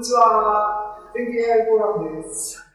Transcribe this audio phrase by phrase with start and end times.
[0.00, 0.96] にちは。
[1.12, 2.66] 天気 AI フォーラムです。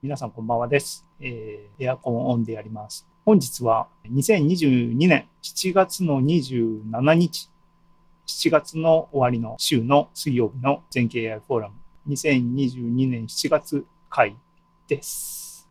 [0.00, 1.04] 皆さんこんばんはです。
[1.18, 3.08] えー、エアコンオンでやります。
[3.24, 7.50] 本日は2022年7月の27日、
[8.28, 11.74] 7月の終わりの週の水曜日の全経 AI フォーラム
[12.06, 14.36] 2022年7月回
[14.86, 15.68] です。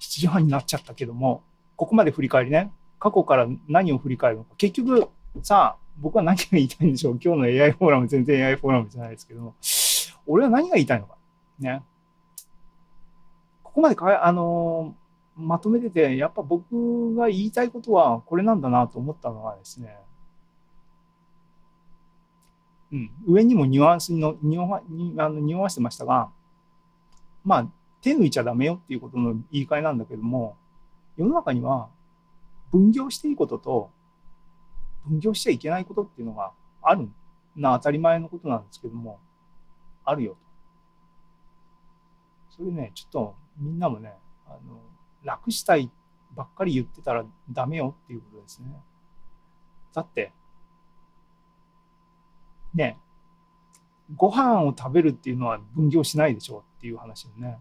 [0.00, 1.44] 7時半になっちゃったけども、
[1.76, 4.56] ここまで振り返りね、過去から何を振り返るのか。
[4.56, 5.08] 結局、
[5.44, 9.54] さあ、僕は何が言いたいんでしょう今日の AI フォーラム、全然 AI フォーラムじゃないですけど、
[10.26, 11.16] 俺は何が言いたいのか。
[11.60, 11.82] ね。
[13.62, 19.96] ここまでか、あのー、まとめてて、やっぱ僕が言いたいことはこれなんだなと思ったのはですね、
[22.90, 24.82] うん、上にもニュアンスの、匂わ
[25.18, 26.30] あの匂わしてましたが、
[27.44, 27.68] まあ、
[28.02, 30.56] 手抜いちゃダメよっていうことの言い換えなんだけども、
[31.16, 31.88] 世の中には
[32.72, 33.90] 分業していいことと
[35.06, 36.52] 分業しちゃいけないことっていうのが
[36.82, 37.08] ある
[37.56, 39.18] な当たり前のことなんですけども
[40.04, 40.36] あるよと。
[42.56, 44.14] それねちょっとみんなもね
[44.46, 44.80] あの
[45.22, 45.90] 楽したい
[46.34, 48.82] ばっかり言ってたらダメよっていうことですね。
[49.92, 50.32] だって
[52.74, 52.98] ね
[54.16, 57.58] ご飯を食べるっていうのは分業しないでしょうっていう話でね。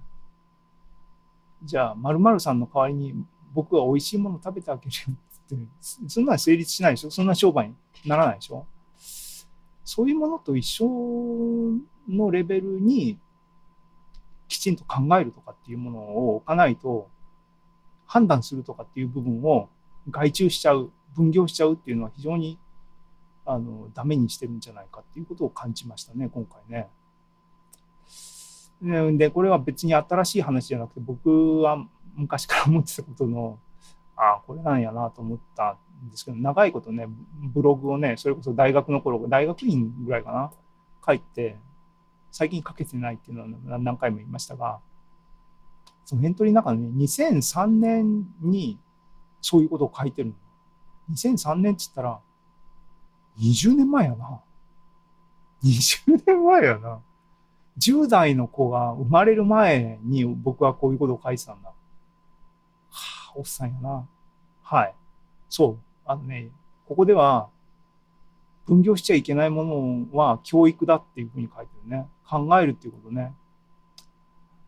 [1.64, 3.14] じゃあ〇〇さんの代わりに
[3.54, 4.92] 僕は美味しいもの食べてあげる
[5.56, 5.66] って
[6.08, 7.12] そんな成立しないでしょ？
[7.12, 8.66] そんな商売にならないでしょ？
[9.84, 10.88] そういうものと一緒
[12.10, 13.18] のレベルに
[14.48, 17.10] きちんと考えるとかっていうものを置かないと
[18.06, 19.70] 判断するとかっていう部分を
[20.10, 22.58] 外注しちゃう分業しちゃうっていうのは非常に
[23.46, 26.90] あのダメにしてるんじゃないかっていうことを感じましたね今回ね。
[29.18, 31.86] でこれは別に新しい話じゃなくて僕は
[32.16, 33.60] 昔から思ってたことの
[34.22, 37.08] ああこれなんやなと思ったんですけど長いことね
[37.54, 40.52] ブログをねそれこそ大学の頃大学院ぐらいかな
[41.04, 41.58] 書いて
[42.32, 44.80] 最近書けてないっていうのは何回も言いましたが
[46.06, 48.78] そのエントリーの中でね2003年に
[49.42, 50.36] そういうことを書いてるの。
[51.16, 52.20] 2003年っつったら
[53.40, 54.40] 20年前やな。
[55.64, 57.02] 20年前やな。
[57.80, 61.70] 10代の子が生まれる前に僕はこういうことを書いてたんだ。
[61.70, 61.74] は
[63.30, 64.08] あおっさんやな。
[64.72, 64.96] はい。
[65.50, 65.78] そう。
[66.06, 66.50] あのね、
[66.88, 67.50] ここでは、
[68.66, 72.08] 分業しちゃいけないものは教育だっていうふうに書いてるね。
[72.26, 73.36] 考えるっていうことね。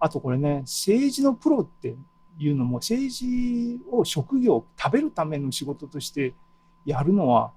[0.02, 1.96] あとこれね、政治のプロって
[2.38, 6.34] いうのも、政治を職業、食べるための仕事として
[6.86, 7.54] やるのは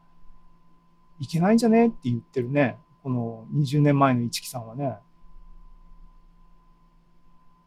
[1.18, 2.78] いけないんじゃねって言ってるね。
[3.02, 4.98] この20年前の市木さんはね。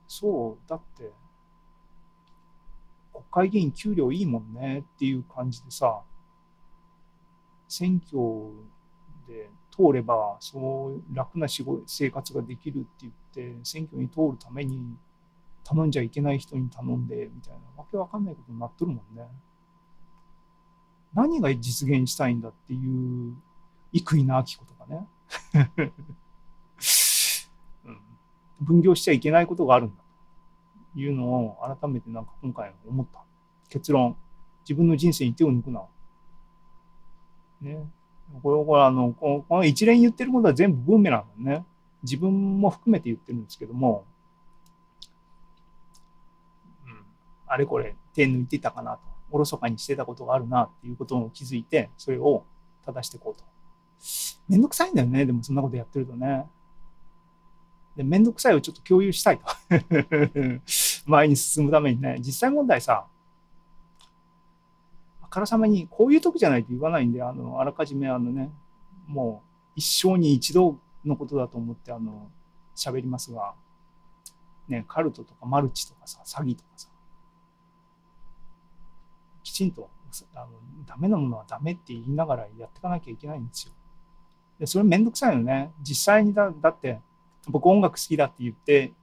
[0.08, 1.12] そう、だって、
[3.32, 6.02] 会議員給料いいもんねっていう感じでさ
[7.68, 8.20] 選挙
[9.28, 13.14] で通ればそう楽な仕事生活ができるって言っ
[13.54, 14.96] て選挙に通るために
[15.64, 19.28] 頼んじゃいけない人に頼んでみたいなわけわかんないことになっとるもんね。
[21.14, 23.36] 何が実現したいんだっていう
[23.94, 25.08] 生稲晃子とかね、
[27.86, 28.02] うん、
[28.62, 30.04] 分業しちゃいけないことがあるんだ。
[30.96, 33.24] いうのを改めてなんか今回思った。
[33.70, 34.16] 結論。
[34.64, 35.82] 自分の人生に手を抜くな。
[37.62, 37.90] ね。
[38.44, 41.66] これ、これあの、この一連言ってることは全部ブーメランだね。
[42.04, 44.06] 自分も含めて言ってるんですけども、
[46.86, 47.06] うん、
[47.48, 49.00] あれこれ手抜いてたかなと、
[49.32, 52.46] おろそかにしてたことがあるなっていうことを気づいて、それを
[52.86, 53.44] 正していこうと。
[54.48, 56.48] めんどくさいんだよね、でもそんなことやってるとね。
[57.96, 59.46] で、めんどくさいをちょっと共有したいと。
[61.06, 63.08] 前に進むためにね、実際問題さ、
[65.22, 68.52] あからさまにこういう時じゃないと言わないんで、あの、あらかじめあのね、
[69.08, 72.30] もう一生に一度のことだと思って、あの、
[72.76, 73.54] 喋りますが、
[74.68, 76.90] ね、カルトとかマルチとかさ、詐欺とかさ、
[79.44, 79.90] きちんと
[80.36, 80.48] あの
[80.86, 83.74] ダメなものはダメって言いながらやっていかなきゃいけないんですよ。
[84.60, 85.72] でそれめんどくさいよね。
[85.82, 87.00] 実際にだだって
[87.48, 88.94] 僕音楽好きだって言って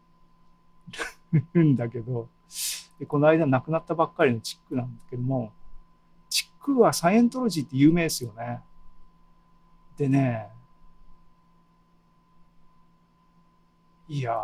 [1.58, 2.28] んだけど
[2.98, 5.52] でこの間亡くなったばっかりのチックなんだけども
[6.28, 8.60] チックはサイエントロジーって有名ですよね。
[9.96, 10.48] でね
[14.08, 14.36] いや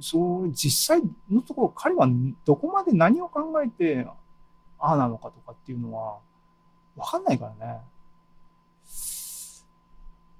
[0.00, 2.08] そう実際のところ彼は
[2.44, 4.06] どこまで何を考えて
[4.78, 6.18] ああなのかとかっていうのは
[6.96, 7.80] 分かんないからね。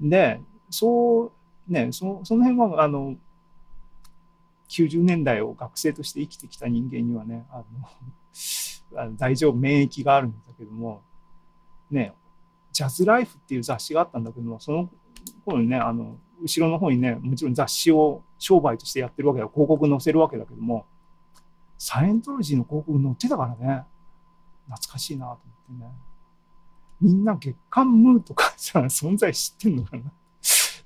[0.00, 0.40] で
[0.70, 1.32] そ
[1.68, 3.16] うねそその辺はあの
[4.68, 7.64] 90年代を学生として生きてきた人間にはねあ
[8.96, 11.02] の 大丈夫免疫があるんだけども
[11.90, 12.14] ね
[12.72, 14.90] ジャズライフっていう雑誌があったんだけどもその
[15.44, 20.86] このね、あの、後ろの方にね、もちろん雑誌を商売としてやってるわけだ、広告載せるわけだけども、
[21.78, 23.84] サイエントロジーの広告載ってたからね、
[24.66, 25.90] 懐かしいなと思ってね。
[27.00, 29.96] みんな月刊ムーとかさ、存在知ってんのか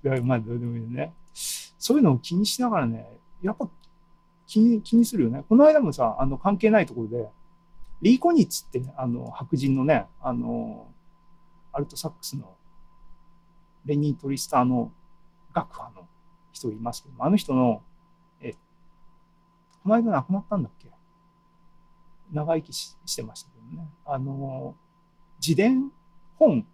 [0.02, 0.20] な？
[0.22, 1.14] まあどうでもいいね。
[1.78, 3.68] そういうのを気にしながらね、やっぱ
[4.46, 5.44] 気に気にするよね。
[5.48, 7.28] この間もさ、あの関係ないところで、
[8.00, 10.88] リー・コニッツって、あの白人のね、あの、
[11.72, 12.56] アルトサックスの
[13.84, 14.92] レニー・トリスターの
[15.52, 16.06] 楽派の
[16.52, 17.82] 人いますけどあの人の、
[18.40, 18.52] え、
[19.82, 20.88] この間亡くなったんだっけ？
[22.32, 23.88] 長生きししてましたけどね。
[24.04, 24.74] あの、
[25.40, 25.90] 自伝
[26.38, 26.66] 本、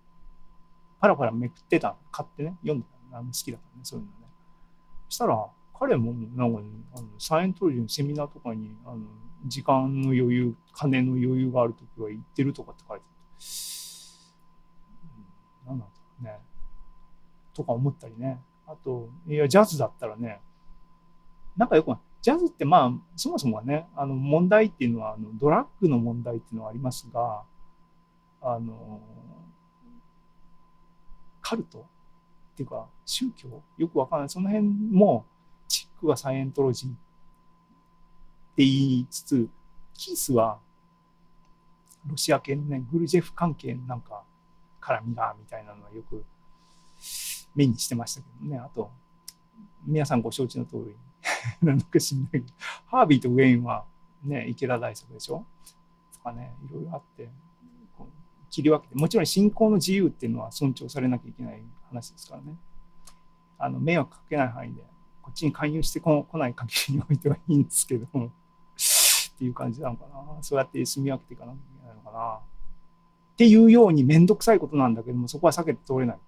[1.01, 4.27] パラパラめくってた、買ってね、読んでたあの好きだからね、そういうのね。
[5.09, 5.47] そしたら、
[5.87, 6.67] 彼もなんか、ね、
[6.97, 9.01] あのサイエントロジーのセミナーとかにあの
[9.47, 13.45] 時間の余裕金の余裕がある時は行ってるとかって書いてあって
[15.67, 16.39] 何なんだろうね。
[17.53, 18.41] とか思ったりね。
[18.67, 20.41] あといやジャズだったらね
[21.55, 27.43] なんかよくないジャズってまあそもそもはねあの問題っていうのはあのドラッグの問題っていうのはありますが
[28.41, 29.03] あの
[31.43, 31.83] カルトっ
[32.57, 33.63] ていうか宗教？
[33.77, 34.29] よくわからない。
[34.31, 35.27] その辺も
[35.69, 36.99] チックはサイエントロジーって
[38.59, 39.07] 言い。
[39.11, 39.49] つつ、
[39.95, 40.59] キースは
[42.07, 44.23] ロシア系のね、グルジェフ関係なんか
[44.81, 45.65] 絡みがみたい。
[45.65, 46.25] なのはよく
[47.55, 48.59] 目にしてましたけどね。
[48.59, 48.91] あと、
[49.87, 50.97] 皆さんご承知の通り、
[51.67, 52.31] なんか知んない。
[52.33, 52.47] けど、
[52.87, 53.85] ハービーとウェインは
[54.23, 55.47] ね、池田大作でしょ
[56.13, 56.73] とかね、い。
[56.73, 56.85] ろい。
[56.85, 57.29] ろあって、
[57.97, 60.29] こう切り分けて、もちろん信仰の自由ってい。
[60.29, 61.33] うのは尊重されなきゃい。
[61.33, 61.63] けない。
[61.89, 62.57] 話ですからね。
[63.59, 64.49] あの迷惑かけない。
[64.49, 64.83] 範囲で
[65.25, 68.27] こっちに勧誘してこ来ない限りにおいてはいいんですけども。
[68.27, 70.43] っていう感じなのかな。
[70.43, 72.35] そうやって住み分けていかなきゃいけないのかな。
[72.35, 76.19] っていうように面倒くさいことなんだけどもそこは避けて通れない。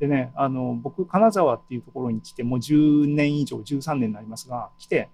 [0.00, 5.08] でねあの僕金沢っていうところに来てもう10年以上13年になりますが来て、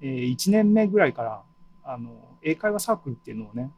[0.00, 1.42] えー、1年目ぐらいから
[1.84, 2.10] あの
[2.42, 3.70] 英会話サークルっていうのをね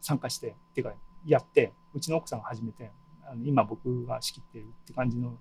[0.00, 0.92] 参加してっていうか
[1.26, 2.90] やってうちの奥さんが始めて
[3.26, 5.32] あの今僕が仕切ってるって感じの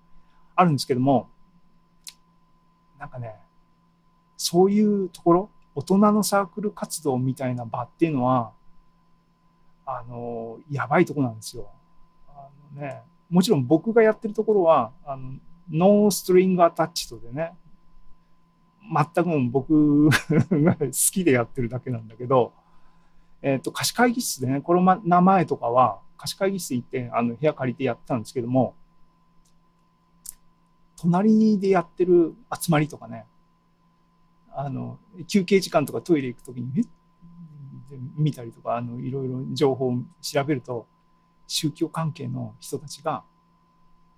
[0.55, 1.29] あるんですけども
[2.99, 3.35] なんかね、
[4.37, 8.51] そういうところ、大人のサークル活動みたいな場っていうのは、
[9.85, 11.69] あの、やばいとこなんですよ。
[12.29, 15.33] あのね、もちろん僕がやってるところは、あの
[15.69, 17.53] ノーストリングアタッチとでね、
[18.81, 22.53] 全く僕が好きでやってるだけなんだけど、
[23.41, 28.75] えっ、ー、と、貸し会議室でね、コロナ前とかは、貸し会議室行って、あの、部屋借りてやったんですけども、
[30.97, 33.25] 隣でやってる集まりとかね、
[34.51, 34.97] あの、
[35.27, 36.87] 休憩時間とかトイレ行くときに、
[38.15, 40.87] 見たりとか、あの、いろいろ情報を調べると、
[41.47, 43.23] 宗教関係の人たちが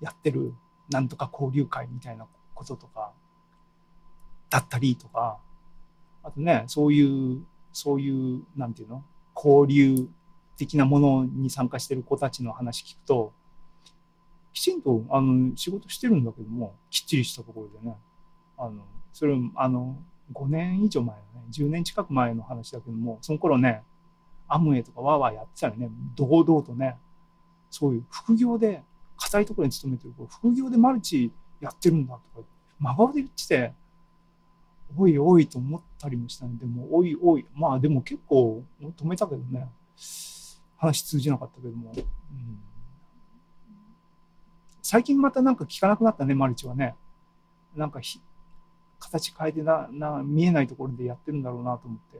[0.02, 0.56] やってる
[0.90, 3.12] なんとか交流会みたいなこととか、
[4.50, 5.38] だったりとか、
[6.24, 9.04] あとね、そういう、そういう、なんていうの
[9.36, 10.10] 交流
[10.58, 13.34] 的なものに参加してる子たちの話聞くと、
[14.60, 17.96] きちんとあの仕事してるんだけどもきっちりしたところでね。
[18.58, 18.84] あの
[19.14, 19.96] それあの
[20.34, 23.84] 5年以上前のね10年近く前の話だけどもその頃ね
[24.50, 26.98] アムウェイとかワーワーやってたらね堂々とね
[27.72, 28.84] そういう副業で
[29.16, 31.32] 硬いところに勤めてる副業でマルチ
[31.62, 32.48] やってるんだとか
[32.81, 33.74] 真顔で言ってて
[34.98, 39.69] おいおいと思ったりもしたんでもおいおいまあでも結構止めたけどね。
[40.80, 42.60] 話通じなかったけども、うん。
[44.92, 46.96] 最近またなんか聞かなくなったね、マルチはね。
[47.76, 48.19] なんかひ
[48.98, 52.19] 形変えてなな、見えないところでやってるんだろうなと思って、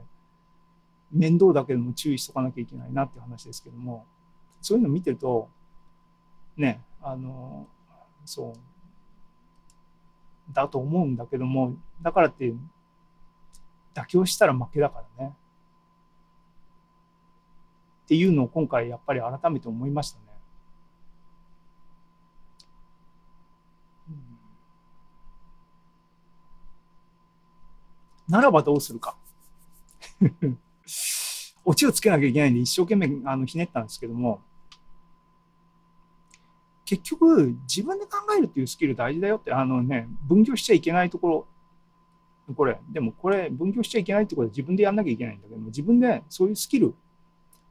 [1.12, 4.06] 面倒だけども注意しとかなきゃいけないなっていう話ですけども、
[4.62, 5.50] そういうの見てると、
[6.58, 7.66] ね、あの、
[8.24, 8.54] そ
[10.50, 11.74] う、だと思うんだけども、
[12.04, 12.54] だからって、
[13.96, 15.36] 妥協したら負けだからね。
[18.04, 20.26] っていうのを今回やっぱり改めて思いましたね。
[28.30, 29.18] ならばどうするか。
[31.66, 34.42] オチをつけなきゃいけないんで一生懸命あのひねったんですけども、
[36.86, 41.28] 結局自分で考えるっていうスキル大事だよって、あのね、分業しちゃいけないとこ
[42.48, 46.96] ろ、これ、でもこれ分業しちゃいけないってことは自分でやんなきゃいけないんだけども、自分でそういうスキル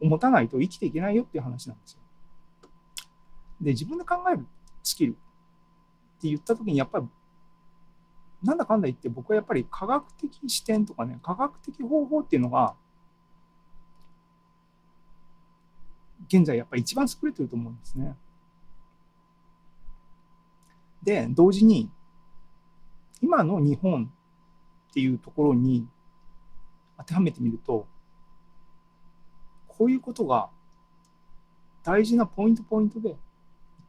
[0.00, 2.00] を持たないと生きていけないよっていう話なんですよ。
[3.61, 4.47] で、自分で考える
[4.85, 5.15] スキルっ
[6.21, 7.07] て言った時にやっぱり
[8.42, 12.75] なんだかんだ言って僕はやっぱり科学的視点とかね科学的方法っていうのが
[16.28, 18.16] 現在やっぱり一番優れてると思うんですね。
[21.02, 21.90] で、同時に、
[23.23, 24.11] 今の日本
[24.90, 25.87] っていうところに
[26.99, 27.87] 当てはめてみると、
[29.66, 30.50] こういうことが
[31.83, 33.16] 大事なポイントポイントで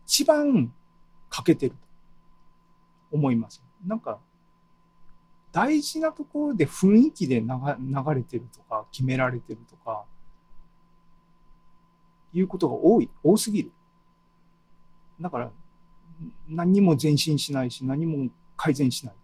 [0.06, 0.72] 一番
[1.30, 1.78] 欠けてると
[3.12, 3.64] 思います。
[3.86, 4.20] なんか
[5.60, 7.48] 大事なところで雰囲気で流
[8.16, 10.06] れてるとか決められてるとか
[12.34, 13.72] いうことが多い多すぎる。
[15.20, 15.52] だから
[16.48, 19.16] 何にも前進しないし何も改善しない。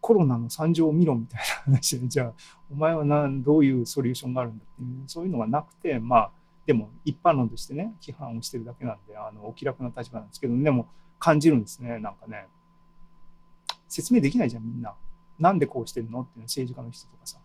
[0.00, 2.32] コロナの惨状を見ろみたいな話で じゃあ
[2.70, 6.30] お前は何どういうソリューションがあるんだっていうそういうのがなくてまあ
[6.64, 10.86] でも一般論としてね批判をしてるだけなんであのお気楽な立場なんですけどでも
[11.18, 12.46] 感じるんですねなんかね
[13.88, 14.94] 説明できないじゃんみんな。
[15.38, 16.22] なんでこうしてるの？
[16.22, 17.38] っていうの政治家の人とかさ。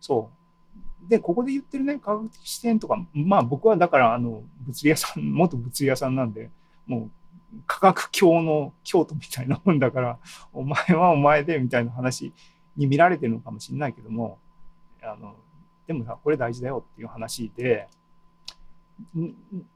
[0.00, 1.08] そう。
[1.08, 6.50] でここで言ってるね科学的視点とかまあ僕はだからあの物理屋さん 元物理屋さんなんで
[6.86, 7.08] も
[7.54, 10.18] う科学教の京都みたいなもんだから
[10.52, 12.32] お前はお前でみたいな話
[12.76, 14.38] に見られてるのかもしれないけども
[15.00, 15.36] あの
[15.86, 17.88] でもさこれ大事だよっていう話で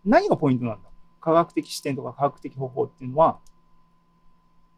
[0.04, 0.88] 何がポイントなんだ？
[1.20, 3.38] 科学的視点とか科学的方法っていうのは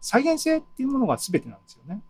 [0.05, 2.03] 再現性っていうものが全てなんですよね。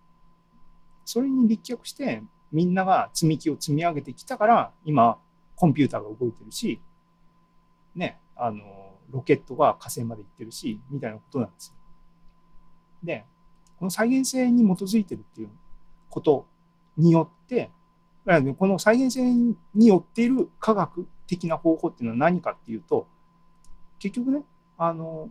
[1.05, 5.17] それに立脚してみんなが積み木を積み上げてきたから今
[5.55, 6.81] コンピューターが動いてるし
[7.95, 11.75] ねあのロケットが火星まで行ってるしみたいなことなんですよ。
[13.05, 13.25] で
[13.79, 15.51] この再現性に基づいてるっていう
[16.11, 16.47] こと
[16.97, 17.71] によって
[18.59, 19.23] この再現性
[19.73, 23.07] によっている科学的な方法っていうのは何かっていうと
[24.01, 24.43] 結局ね
[24.79, 25.31] あの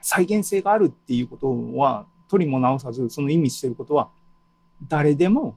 [0.00, 4.10] 再現性があるっていうことは取りも直さずその意味してることは
[4.88, 5.56] 誰でも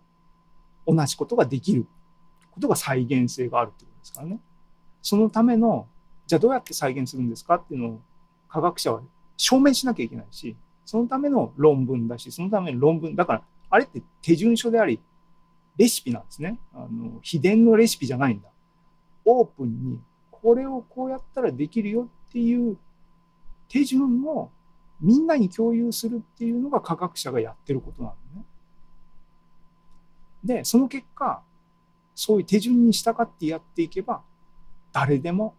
[0.86, 1.86] 同じことができる
[2.52, 4.40] ことが再現性があるってことですからね。
[5.02, 5.88] そのための
[6.28, 8.02] じゃあどうやって再現するんですかっていうのを
[8.50, 9.02] 科学者は
[9.38, 15.00] 証明しなきゃいけないしそのための論文だしそのための論文だからあれって手順書であり
[15.78, 16.60] レシピなんですね。
[16.74, 18.50] あの秘伝のレシピじゃないんだ。
[19.26, 22.78] オープンにこれをこうやったらできるよっていう
[23.74, 24.52] 手順を
[25.02, 28.46] みんなに共有するっていうのが科学者がやってることなのね。
[30.44, 31.42] でその結果
[32.14, 34.22] そういう手順に従ってやっていけば
[34.92, 35.56] 誰でも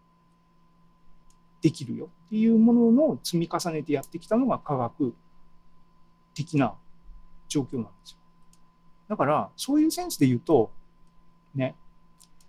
[1.61, 5.13] できるよっていうものの積み重ねてやってきたのが科学
[6.33, 6.73] 的な
[7.49, 8.17] 状況なんですよ。
[9.09, 10.71] だからそういうセンスで言うと
[11.53, 11.75] ね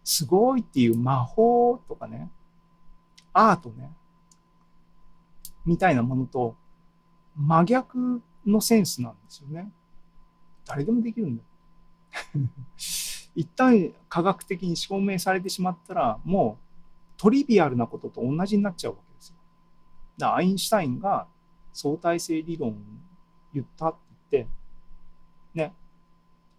[0.04, 2.30] すごいっていう魔法とかね
[3.32, 3.90] アートね
[5.66, 6.56] みたいなものと
[7.36, 9.70] 真逆のセンスなんですよね。
[10.64, 11.48] 誰でもできるんだよ。
[13.34, 16.66] 一旦科学的に証明されてしまったらもう
[17.18, 19.36] トリビアルなことと同じになっちゃうわけですよ。
[20.16, 21.26] だアインシュタインが
[21.72, 22.74] 相対性理論を
[23.52, 23.98] 言ったって
[24.30, 24.50] 言って
[25.54, 25.74] ね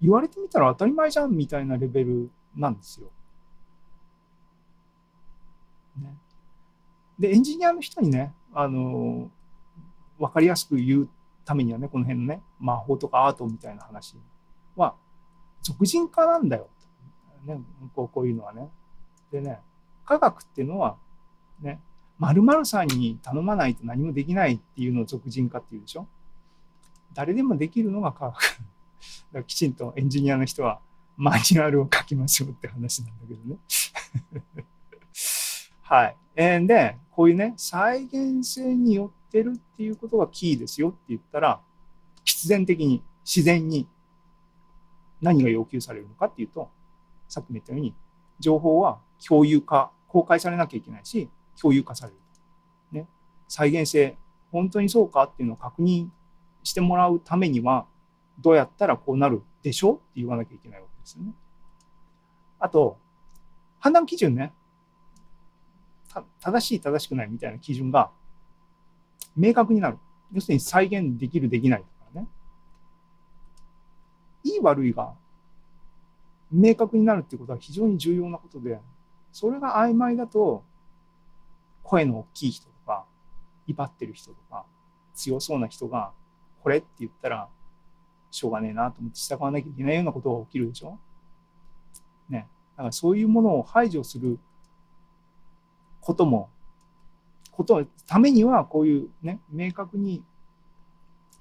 [0.01, 3.09] 言われてみたら当たり前じゃんみたいなレベルなんですよ。
[5.99, 6.15] ね、
[7.17, 9.29] でエンジニアの人にねあの
[10.19, 11.09] 分かりやすく言う
[11.45, 14.15] ためにはねこの辺のね魔法とかアートみたいな話
[14.75, 14.95] は
[15.61, 16.67] 俗人化なんだよ、
[17.45, 17.59] ね、
[17.95, 18.69] こうこういうのはね。
[19.31, 19.59] でね
[20.05, 20.97] 科学っていうのは
[21.61, 21.81] ね
[22.19, 26.07] 〇〇さんに頼まないと何もできないっていうのを俗人化っていうでしょ
[27.13, 28.41] 誰でもできるのが科学
[29.33, 30.79] だきちんとエンジニアの人は
[31.17, 33.57] マニュアルを書きましょうって話なんだけどね
[35.81, 36.17] はい。
[36.39, 41.59] え、で、こういうね、再現性によってるっていうことがキーですよって言ったら、
[42.23, 43.87] 必然的に、自然に
[45.19, 46.69] 何が要求されるのかっていうと、
[47.27, 47.95] さっきも言ったように、
[48.39, 51.27] 情報は共有化、公開されなきゃいけないし、
[51.59, 52.19] 共有化される。
[52.91, 53.07] ね。
[53.47, 54.15] 再現性、
[54.51, 56.09] 本当にそうかっていうのを確認
[56.61, 57.87] してもらうためには、
[58.39, 61.33] どうやったらこうなるでしょうって言わなきゃいけないわけですよね。
[62.59, 62.99] あと、
[63.79, 64.53] 判断基準ね。
[66.39, 68.11] 正しい正しくないみたいな基準が
[69.35, 69.97] 明確になる。
[70.33, 72.27] 要するに再現できるできないとかね。
[74.43, 75.13] いい悪いが
[76.51, 78.79] 明確になるっていうことは非常に重要なことで、
[79.31, 80.63] それが曖昧だと
[81.83, 83.05] 声の大きい人とか、
[83.67, 84.65] 威張ってる人とか、
[85.13, 86.11] 強そうな人が
[86.63, 87.47] これって言ったら
[88.31, 90.97] しょうがねえなと思って従わなきゃいけないようなことが起きるでしょ。
[92.29, 92.47] ね。
[92.75, 94.39] だからそういうものを排除する
[96.07, 96.49] ことも、
[97.51, 100.23] ことためにはこういうね、明確に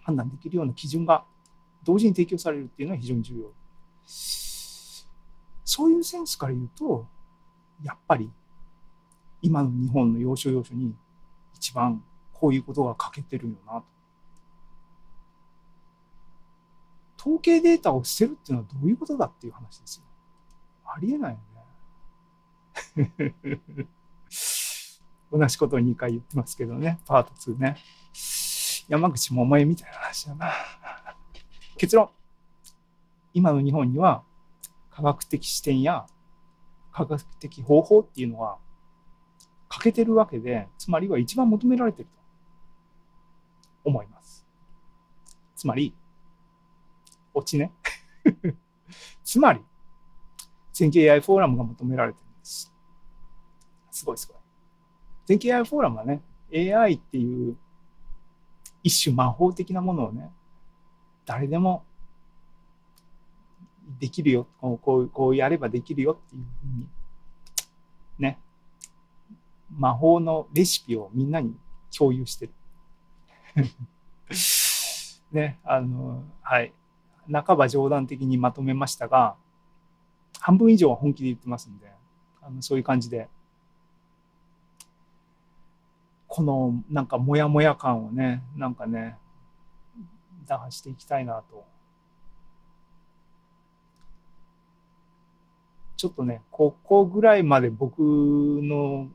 [0.02, 1.24] 判断できるような基準が
[1.84, 3.52] 同時に提供されるっていうのは非常に重要。
[4.04, 7.06] そういうセンスから言うと、
[7.84, 8.28] やっぱり
[9.40, 10.96] 今の日本の要所要所に
[11.54, 13.84] 一番こういうことが欠けてるよなと。
[17.20, 20.02] 統計データを捨てるっていうのはどういうことだっていう話ですよ。
[20.84, 21.38] ありえないよ
[22.96, 23.12] ね。
[25.36, 27.76] 同じことを2回言ってますけどね、パート2ね。
[28.88, 30.52] 山口百恵みたいな話だな。
[31.76, 32.10] 結論。
[33.34, 34.22] 今の日本には
[34.90, 36.06] 科学的視点や
[36.90, 38.56] 科学的方法っていうのは
[39.68, 42.10] 欠けてるわけで、つまりは一番求められてると
[43.84, 44.46] 思います。
[45.54, 45.94] つまり、
[47.34, 47.72] オチね。
[49.22, 49.60] つまり、
[50.72, 52.72] 全景 AI フォーラムが求められてるんです。
[53.90, 54.35] すごいすごい。
[55.26, 57.56] 全景 AI フォーラムはね、AI っていう
[58.82, 60.30] 一種魔法的なものをね、
[61.24, 61.84] 誰でも
[63.98, 66.86] できるよ、こうこうこうやればできるよっていうふうに、
[68.18, 68.38] ね、
[69.76, 71.56] 魔法のレシピをみんなに
[71.96, 72.52] 共有してる。
[75.32, 76.72] ね、あの、はい。
[77.30, 79.36] 半ば冗談的にまとめましたが、
[80.38, 81.90] 半分以上は本気で言ってますんで、
[82.40, 83.28] あのそういう感じで、
[86.36, 89.16] このなんかモヤモヤ感をね、なんかね、
[90.46, 91.64] 打破していきたいなと。
[95.96, 99.08] ちょっとね、ここぐらいまで僕の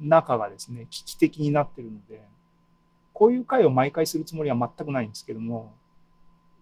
[0.00, 2.22] 中がですね、危機的になってるので、
[3.12, 5.74] こういう回を毎回するつもりは全くないんですけども、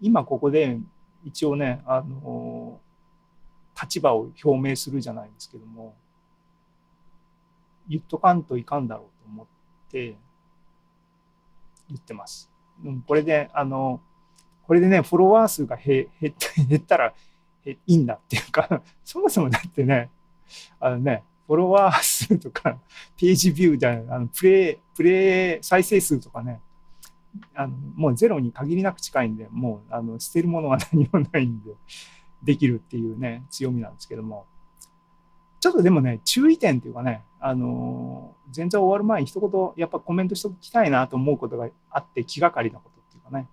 [0.01, 0.79] 今ここで
[1.23, 2.81] 一応ね、あの、
[3.79, 5.95] 立場を表明するじゃないですけども、
[7.91, 9.62] 言っとかんといかんだろうと思って
[9.93, 10.17] って
[11.91, 12.51] 言ってます。
[12.83, 14.01] うん、これで、あの、
[14.67, 16.33] これでね、フォロワー数が減 減
[16.79, 17.13] ったら
[17.67, 20.11] いいんだっていうか、 そもそもだってね、
[20.81, 22.79] あのね、フォロワー数とか、
[23.19, 26.61] ページビューじゃあのプレイ、プレイ再生数とかね、
[27.55, 31.75] あのもうゼロに限りなく近いんで、もうあの捨てるものは何もないんで、
[32.43, 34.47] できるっていうね、強みなんですけども、
[35.63, 43.49] ちょっとでもね、注意点っていうかね、あのー、全然終わる前に一言、やっぱコメントしておきたいなと思うことがあって、気がかりなことっていうかね、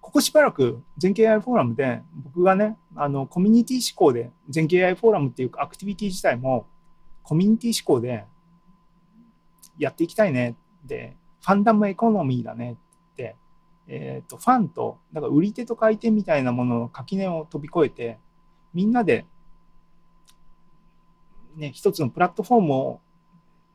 [0.00, 6.68] ここしばらく全景 AI フォーラムで僕がね、あの、コミュニティ思考で、全景 AI フォーラムっていうアクティビティ自体も
[7.24, 8.26] コミュニティ思考で
[9.76, 12.76] やっていきたいねで、ファンダムエコノミーだね
[13.12, 13.34] って、
[13.88, 18.20] えっ、ー、と、ファンと、だか売り手と買い手みたいなものの垣根を飛び越えて、
[18.72, 19.26] みんなで、
[21.56, 23.00] ね、一つのプラットフォームを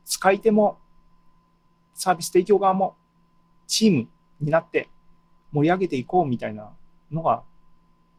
[0.04, 0.78] 使い手も
[1.94, 2.96] サービス提供側も
[3.66, 4.08] チーム
[4.40, 4.88] になって
[5.52, 6.70] 盛り上げていこうみたいな
[7.10, 7.42] のが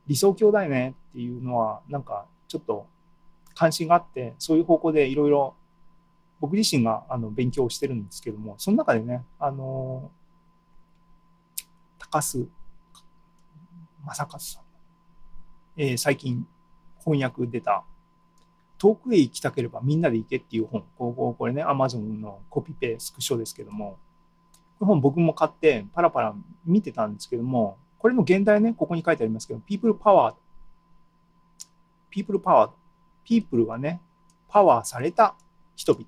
[0.08, 2.88] 理想郷だよねっていうのはなんかちょっと
[3.56, 5.56] 関心があってそういう方向でいろいろ
[6.40, 10.12] 僕自身があの勉強してるんですけどもその中でねあの
[12.00, 12.48] 高須
[14.06, 14.64] 正和さん、
[15.78, 16.46] えー、最近
[17.00, 17.86] 翻訳出た
[18.84, 23.98] 遠くへ行きたければみんなで行けっていう本こここれねアマゾンのコピペスクショですけども
[24.80, 30.34] この本僕も買ってパラパラ見てたんですけども、これの現代ね、ここに書いてありますけど、people power。
[32.10, 32.70] people power。
[33.24, 34.02] people はね、
[34.50, 35.36] パワーされた
[35.76, 36.06] 人々。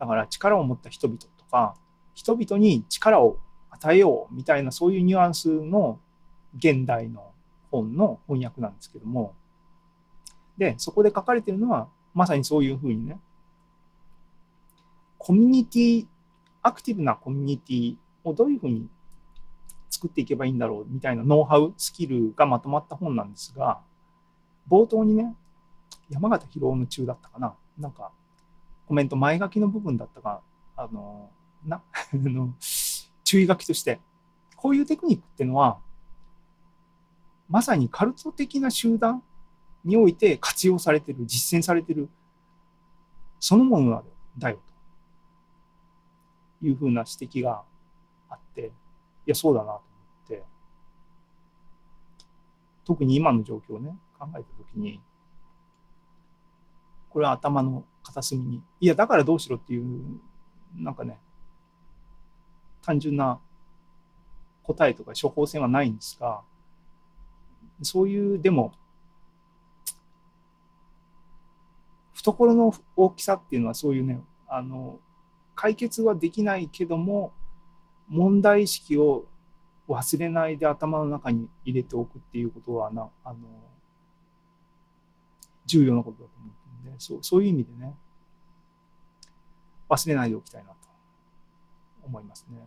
[0.00, 1.76] だから力を持った人々とか、
[2.14, 3.38] 人々に力を
[3.70, 6.00] 与えようみたいなそういうニュアンスの
[6.56, 7.30] 現代の
[7.70, 9.34] 本の翻訳なんですけども、
[10.58, 13.18] で、そこで書かれてるのは、まさにそういうふうにね、
[15.18, 16.06] コミュニティ
[16.62, 18.88] アクティブなコミュニティをどういうふうに
[19.90, 23.80] 作っていけばいいんだろうみたいなノウハウ、スキルがまとまった本なんですが、
[24.68, 25.34] 冒頭にね、
[26.10, 28.12] 山形博夫の中だったかな、なんか
[28.86, 30.42] コメント前書きの部分だったか、
[30.76, 31.30] あの、
[31.64, 32.54] な、 あの、
[33.24, 34.00] 注意書きとして、
[34.56, 35.78] こういうテクニックっていうのは、
[37.48, 39.22] まさにカルト的な集団
[39.84, 42.08] において活用されてる、実践されてる、
[43.38, 44.04] そのもの
[44.38, 44.74] だよと。
[46.66, 47.62] いうふうな指摘が
[48.30, 48.70] あって、い
[49.26, 49.80] や、そうだなと思
[50.24, 50.44] って、
[52.84, 55.00] 特に今の状況をね、考えたときに、
[57.10, 60.20] これは頭の片隅に、いや、だからどうしろっていう、
[60.74, 61.18] なんかね、
[62.82, 63.40] 単純な
[64.62, 66.42] 答えとか処方箋はないんですが、
[67.82, 68.72] そういう、でも、
[72.24, 74.98] 懐の大きさっていうのはそういうね、あの、
[75.54, 77.32] 解決はできないけども
[78.08, 79.24] 問題意識を
[79.88, 83.36] 忘れないで頭の中に入れておくっていうことはなあの
[85.66, 87.94] 重要なことだと思ってるんでそうそういう意味でね
[89.88, 90.76] 忘れないでおきたいなと
[92.04, 92.66] 思いますね。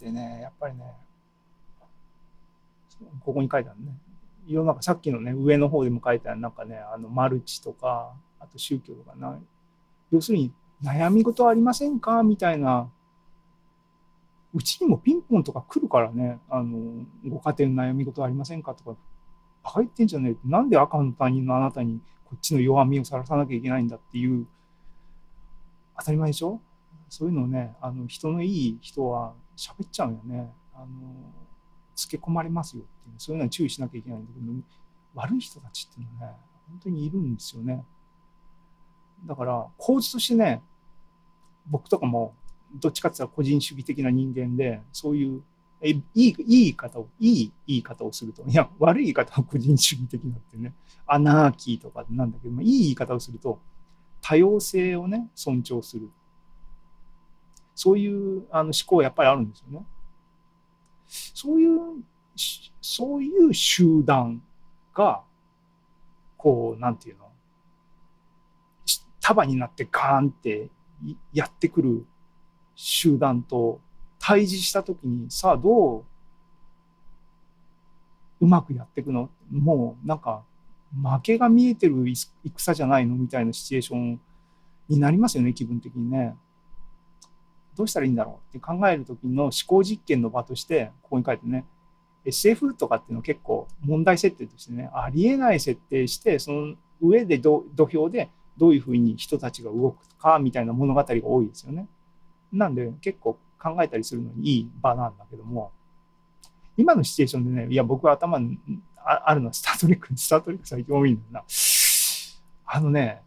[0.00, 0.94] でね、やっぱりね、
[3.24, 3.92] ここに書いてあるね。
[4.48, 9.38] 世の中、さっきのね、上の方でも書いてある、なんかね、あの、マルチとか、あと宗教とかな、
[10.10, 12.22] 要するに、悩み事ありませんか？
[12.22, 12.88] みたいな、
[14.54, 18.96] うちにもピンポンとか来るからね、あの、ご家庭の悩み事ありませんかとか、
[19.64, 20.36] バカ言ってんじゃねえ。
[20.48, 24.46] なんで赤の他人のあなたにこっちの弱みをさらさなきゃいけないんだっていう、
[25.98, 26.60] 当たり前でしょ？
[27.08, 30.48] そういうのをね、あの、人のいい人は喋っちゃうよね。
[30.74, 30.86] あの、
[31.98, 34.52] つけ込まれますよっていう、そういうのは注意しなきゃいけないんだけど、
[35.14, 37.84] 悪い人たちっていうのはね、本当にいるんですよね。
[39.26, 40.62] だから構図としてね
[41.66, 42.34] 僕とかも
[42.74, 45.42] どっちかって言ったら個人主義的な人間でそういう
[45.80, 50.74] えいいいい言い方をいい言い方をするといや悪い言い方は個人主義的なってね
[51.06, 53.60] アナーキーとかなんだけどもいい言い方をすると
[54.20, 56.10] 多様性をね尊重する
[57.74, 59.86] そういうあの思考はやっぱりあるんですよね。
[61.08, 62.04] そういう
[62.80, 64.42] そういう集団
[64.94, 65.22] が
[66.36, 67.24] こうなんていうの
[69.20, 70.70] 束になってガーンって
[71.32, 72.06] やってくる
[72.74, 73.80] 集団と
[74.18, 76.04] 対峙した時にさあどう
[78.40, 79.30] うまくやっていくの？
[79.50, 80.44] もうなんか
[80.94, 81.94] 負けが見えてる
[82.44, 83.16] 戦じゃないの？
[83.16, 84.20] みたいなシチュエーション
[84.88, 86.36] になりますよね気分的にね。
[87.78, 91.64] どうしたらいいんだろうって考える時の思考実験の場としてここに書いてね。
[92.24, 101.86] SF とかっていうのは結構問題設定としてねありえない設定してその上で土俵でどういうふうに人たちが動くかみたいな物語が多いですよね。
[102.52, 105.70] なんで結構考えたりするのにいい場なんだけども
[106.76, 108.58] 今のシチュエーションでねいや僕は頭に
[108.96, 111.44] あるのはスター・トレック スター・トレック最近多いんだよな。
[112.66, 113.22] あのね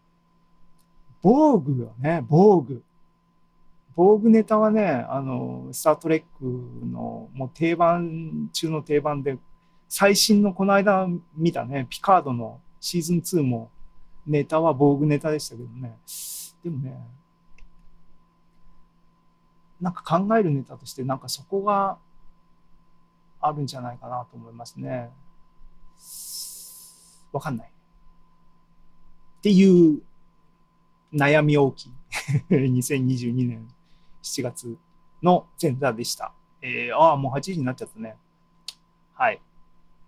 [1.22, 2.60] ボーグよねボーグ。
[2.62, 2.84] ボー
[3.96, 6.46] グネタはねあのスター・トレック
[6.86, 9.38] のもう定番中の定番で
[9.90, 13.70] 最新のこの間見たねピカードのシーズン2も
[14.26, 15.98] ネタはボーグネタでしたけどね。
[16.64, 16.96] でもね、
[19.80, 21.98] なんか考えるネタとして、なんかそこが
[23.40, 25.10] あるんじゃないかなと思いますね。
[27.32, 27.72] わかんない。
[29.40, 30.02] っていう
[31.12, 31.92] 悩み大きい
[32.52, 33.68] 2022年
[34.22, 34.78] 7月
[35.22, 36.34] の前座でした。
[36.62, 38.16] えー、ああ、もう8時になっちゃったね。
[39.14, 39.42] はい。